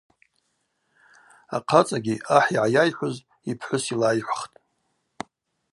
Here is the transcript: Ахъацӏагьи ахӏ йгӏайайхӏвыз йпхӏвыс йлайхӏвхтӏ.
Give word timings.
Ахъацӏагьи 1.55 2.15
ахӏ 2.37 2.47
йгӏайайхӏвыз 2.53 3.15
йпхӏвыс 3.51 3.83
йлайхӏвхтӏ. 3.91 4.55